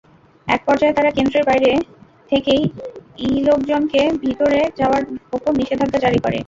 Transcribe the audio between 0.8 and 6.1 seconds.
তারা কেন্দ্রের বাইরে থেকেইলোকজনকে ভেতরে যাওয়ার ওপর নিষেধাজ্ঞা